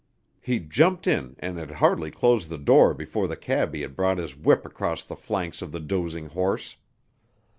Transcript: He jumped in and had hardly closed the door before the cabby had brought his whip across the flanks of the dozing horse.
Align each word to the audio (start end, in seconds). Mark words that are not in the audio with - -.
He 0.39 0.57
jumped 0.59 1.05
in 1.05 1.35
and 1.37 1.59
had 1.59 1.69
hardly 1.69 2.09
closed 2.09 2.49
the 2.49 2.57
door 2.57 2.95
before 2.95 3.27
the 3.27 3.37
cabby 3.37 3.81
had 3.83 3.95
brought 3.95 4.17
his 4.17 4.35
whip 4.35 4.65
across 4.65 5.03
the 5.03 5.15
flanks 5.15 5.61
of 5.61 5.71
the 5.71 5.79
dozing 5.79 6.29
horse. 6.29 6.75